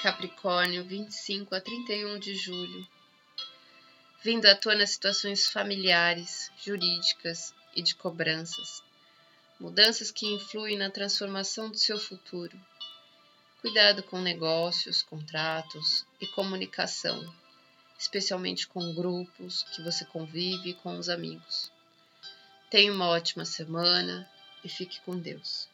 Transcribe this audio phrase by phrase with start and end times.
[0.00, 2.86] Capricórnio, 25 a 31 de julho.
[4.22, 8.80] Vindo à tona situações familiares, jurídicas e de cobranças.
[9.58, 12.56] Mudanças que influem na transformação do seu futuro.
[13.60, 17.34] Cuidado com negócios, contratos e comunicação,
[17.98, 21.72] especialmente com grupos que você convive e com os amigos.
[22.70, 24.30] Tenha uma ótima semana
[24.62, 25.68] e fique com Deus.